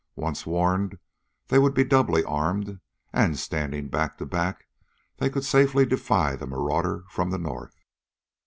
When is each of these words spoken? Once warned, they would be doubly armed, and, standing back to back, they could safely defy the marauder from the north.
Once 0.15 0.47
warned, 0.47 0.97
they 1.49 1.59
would 1.59 1.75
be 1.75 1.83
doubly 1.83 2.23
armed, 2.23 2.79
and, 3.13 3.37
standing 3.37 3.87
back 3.87 4.17
to 4.17 4.25
back, 4.25 4.65
they 5.17 5.29
could 5.29 5.45
safely 5.45 5.85
defy 5.85 6.35
the 6.35 6.47
marauder 6.47 7.03
from 7.07 7.29
the 7.29 7.37
north. 7.37 7.75